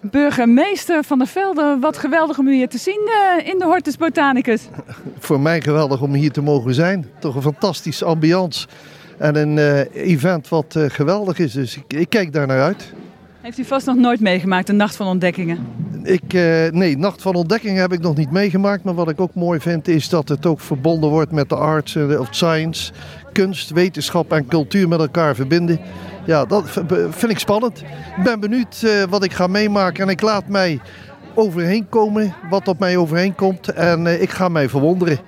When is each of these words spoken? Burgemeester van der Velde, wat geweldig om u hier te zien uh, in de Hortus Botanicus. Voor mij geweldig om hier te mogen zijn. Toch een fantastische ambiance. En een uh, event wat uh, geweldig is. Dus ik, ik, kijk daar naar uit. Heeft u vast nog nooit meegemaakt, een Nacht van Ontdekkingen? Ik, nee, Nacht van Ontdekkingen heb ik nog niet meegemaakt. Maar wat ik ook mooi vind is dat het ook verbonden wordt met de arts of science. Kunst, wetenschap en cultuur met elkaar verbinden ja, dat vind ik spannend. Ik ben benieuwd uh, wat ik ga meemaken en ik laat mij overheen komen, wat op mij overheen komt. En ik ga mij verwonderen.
Burgemeester 0.00 1.04
van 1.04 1.18
der 1.18 1.26
Velde, 1.26 1.76
wat 1.80 1.98
geweldig 1.98 2.38
om 2.38 2.46
u 2.46 2.54
hier 2.54 2.68
te 2.68 2.78
zien 2.78 3.08
uh, 3.08 3.48
in 3.48 3.58
de 3.58 3.64
Hortus 3.64 3.96
Botanicus. 3.96 4.68
Voor 5.18 5.40
mij 5.40 5.60
geweldig 5.60 6.02
om 6.02 6.14
hier 6.14 6.30
te 6.30 6.42
mogen 6.42 6.74
zijn. 6.74 7.06
Toch 7.18 7.34
een 7.34 7.42
fantastische 7.42 8.04
ambiance. 8.04 8.66
En 9.18 9.36
een 9.36 9.56
uh, 9.56 9.94
event 9.94 10.48
wat 10.48 10.74
uh, 10.76 10.84
geweldig 10.88 11.38
is. 11.38 11.52
Dus 11.52 11.76
ik, 11.76 11.92
ik, 11.92 12.10
kijk 12.10 12.32
daar 12.32 12.46
naar 12.46 12.62
uit. 12.62 12.92
Heeft 13.40 13.58
u 13.58 13.64
vast 13.64 13.86
nog 13.86 13.96
nooit 13.96 14.20
meegemaakt, 14.20 14.68
een 14.68 14.76
Nacht 14.76 14.96
van 14.96 15.06
Ontdekkingen? 15.06 15.66
Ik, 16.08 16.32
nee, 16.72 16.98
Nacht 16.98 17.22
van 17.22 17.34
Ontdekkingen 17.34 17.80
heb 17.80 17.92
ik 17.92 18.00
nog 18.00 18.16
niet 18.16 18.30
meegemaakt. 18.30 18.84
Maar 18.84 18.94
wat 18.94 19.10
ik 19.10 19.20
ook 19.20 19.34
mooi 19.34 19.60
vind 19.60 19.88
is 19.88 20.08
dat 20.08 20.28
het 20.28 20.46
ook 20.46 20.60
verbonden 20.60 21.10
wordt 21.10 21.32
met 21.32 21.48
de 21.48 21.56
arts 21.56 21.96
of 21.96 22.28
science. 22.30 22.92
Kunst, 23.32 23.70
wetenschap 23.70 24.32
en 24.32 24.46
cultuur 24.46 24.88
met 24.88 25.00
elkaar 25.00 25.34
verbinden 25.34 25.80
ja, 26.28 26.44
dat 26.44 26.64
vind 27.10 27.28
ik 27.30 27.38
spannend. 27.38 27.80
Ik 28.16 28.22
ben 28.24 28.40
benieuwd 28.40 28.82
uh, 28.84 29.02
wat 29.08 29.24
ik 29.24 29.32
ga 29.32 29.46
meemaken 29.46 30.02
en 30.02 30.08
ik 30.08 30.20
laat 30.20 30.48
mij 30.48 30.80
overheen 31.34 31.88
komen, 31.88 32.34
wat 32.50 32.68
op 32.68 32.78
mij 32.78 32.96
overheen 32.96 33.34
komt. 33.34 33.68
En 33.68 34.20
ik 34.22 34.30
ga 34.30 34.48
mij 34.48 34.68
verwonderen. 34.68 35.18